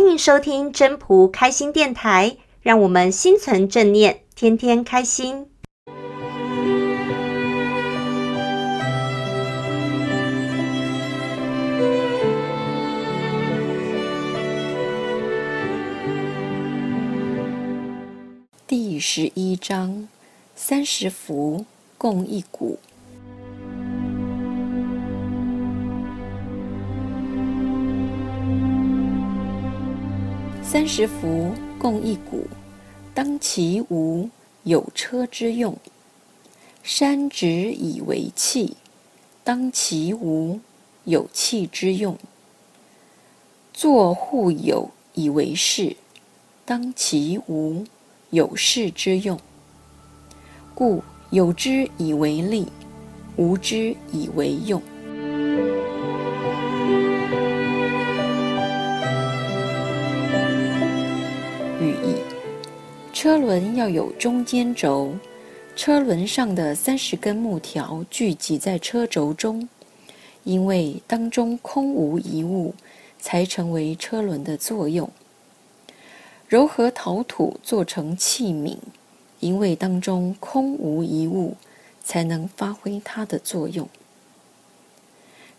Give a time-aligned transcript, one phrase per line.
[0.00, 5.46] 欢迎收听真朴开心电台，让我们心存正念，天天开心。
[18.66, 20.08] 第十一章：
[20.56, 21.66] 三十福，
[21.98, 22.78] 共一晷。
[30.72, 32.44] 三十福，共一毂。
[33.12, 34.30] 当其无，
[34.62, 35.74] 有车之用；
[36.84, 38.76] 山直以为器，
[39.42, 40.60] 当其无，
[41.02, 42.14] 有器之用；
[43.74, 45.96] 座户有以为室，
[46.64, 47.84] 当其无，
[48.30, 49.36] 有室之用。
[50.72, 52.68] 故有之以为利，
[53.34, 54.80] 无之以为用。
[63.12, 65.14] 车轮要有中间轴，
[65.76, 69.68] 车轮上的三十根木条聚集在车轴中，
[70.44, 72.74] 因为当中空无一物，
[73.18, 75.10] 才成为车轮的作用。
[76.48, 78.78] 柔和陶土做成器皿，
[79.40, 81.56] 因为当中空无一物，
[82.02, 83.88] 才能发挥它的作用。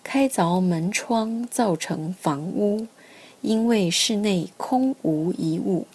[0.03, 2.88] 开凿门窗造成房屋，
[3.42, 5.86] 因为室内空无一物。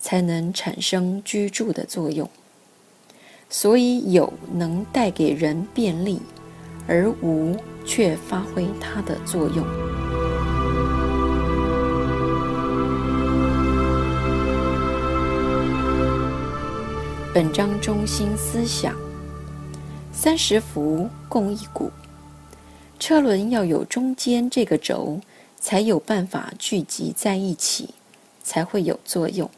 [0.00, 2.28] 才能产生居住的作用，
[3.50, 6.20] 所以有能带给人便利，
[6.86, 9.66] 而无却发挥它的作用。
[17.34, 18.96] 本章中心思想：
[20.12, 21.90] 三十辐，共一股。
[22.98, 25.20] 车轮要有中间这个轴，
[25.60, 27.90] 才有办法聚集在一起，
[28.42, 29.48] 才会有作用。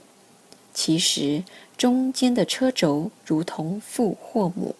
[0.82, 1.44] 其实，
[1.76, 4.74] 中间的车轴如同父或母，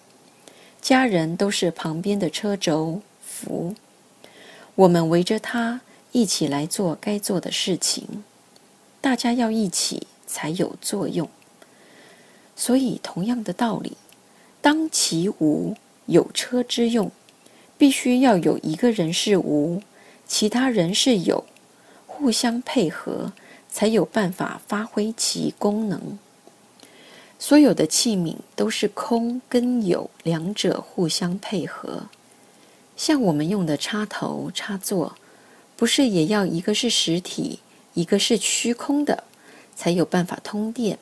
[0.81, 3.75] 家人都是旁边的车轴福。
[4.77, 8.25] 我们围着他一起来做该做的事情，
[9.03, 11.29] 大家要一起才有作用。
[12.57, 13.99] 所以，同样的道理，
[14.63, 17.13] 当其无，有车之用，
[17.77, 19.83] 必须要有一个人是无，
[20.27, 21.45] 其他人是有，
[22.07, 23.35] 互相配合。
[23.71, 26.19] 才有办法发挥其功能。
[27.39, 32.09] 所有的器皿都是空跟有两者互相配合。
[32.97, 35.17] 像我们用的插头、插座，
[35.75, 37.61] 不是也要一个是实体，
[37.95, 39.25] 一个是虚空的，
[39.75, 40.99] 才有办法通电。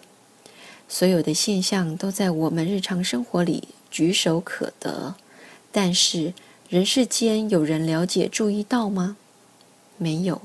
[0.88, 5.16] 所有的现象都在我们日常生活里举手可得，
[5.72, 6.32] 但是
[6.68, 9.16] 人世间有人了解、注意到吗？
[9.96, 10.40] 没有。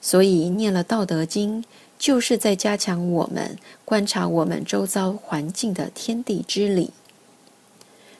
[0.00, 1.62] 所以念了《道德经》，
[1.98, 6.90] 就是在加强我们观察我们周遭环境的天地之理。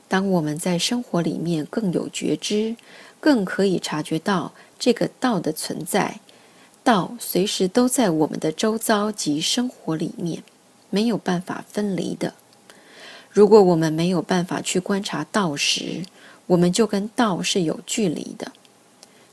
[0.06, 2.76] 当我们在生活里面更有觉知，
[3.20, 6.20] 更可以察觉到这个道的存在。
[6.82, 10.42] 道随时都在我们的周遭及生活里面，
[10.90, 12.34] 没有办法分离的。
[13.30, 16.02] 如果我们没有办法去观察道时，
[16.46, 18.50] 我们就跟道是有距离的。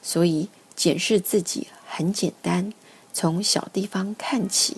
[0.01, 1.67] 所以检视自己。
[1.87, 2.71] 很简单，
[3.13, 4.77] 从小地方看起，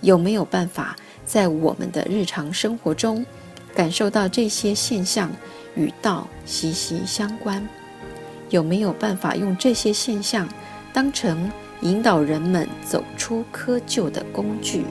[0.00, 3.24] 有没有办法在我们的日常生活中
[3.74, 5.30] 感受到这些现象
[5.76, 7.66] 与道息息相关？
[8.50, 10.48] 有没有办法用这些现象
[10.92, 11.50] 当成
[11.82, 14.84] 引导人们走出窠臼的工具？